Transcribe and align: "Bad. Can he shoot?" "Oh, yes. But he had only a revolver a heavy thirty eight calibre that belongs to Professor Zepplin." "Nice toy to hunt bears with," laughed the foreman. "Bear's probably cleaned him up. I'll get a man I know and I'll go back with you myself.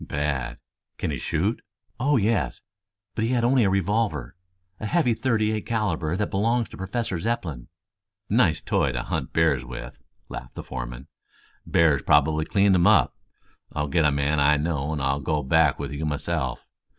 "Bad. 0.03 0.57
Can 0.97 1.11
he 1.11 1.19
shoot?" 1.19 1.61
"Oh, 1.99 2.17
yes. 2.17 2.63
But 3.13 3.23
he 3.23 3.29
had 3.33 3.43
only 3.43 3.63
a 3.63 3.69
revolver 3.69 4.35
a 4.79 4.87
heavy 4.87 5.13
thirty 5.13 5.51
eight 5.51 5.67
calibre 5.67 6.17
that 6.17 6.31
belongs 6.31 6.69
to 6.69 6.77
Professor 6.77 7.19
Zepplin." 7.19 7.67
"Nice 8.27 8.61
toy 8.63 8.93
to 8.93 9.03
hunt 9.03 9.31
bears 9.31 9.63
with," 9.63 9.99
laughed 10.27 10.55
the 10.55 10.63
foreman. 10.63 11.05
"Bear's 11.67 12.01
probably 12.01 12.45
cleaned 12.45 12.75
him 12.75 12.87
up. 12.87 13.15
I'll 13.73 13.89
get 13.89 14.03
a 14.03 14.11
man 14.11 14.39
I 14.39 14.57
know 14.57 14.91
and 14.91 15.03
I'll 15.03 15.19
go 15.21 15.43
back 15.43 15.77
with 15.77 15.91
you 15.91 16.03
myself. 16.03 16.65